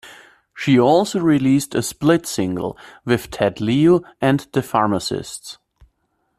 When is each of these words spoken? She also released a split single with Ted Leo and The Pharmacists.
She 0.55 0.79
also 0.79 1.19
released 1.19 1.75
a 1.75 1.83
split 1.83 2.25
single 2.25 2.75
with 3.05 3.29
Ted 3.29 3.61
Leo 3.61 4.01
and 4.19 4.39
The 4.51 4.63
Pharmacists. 4.63 5.59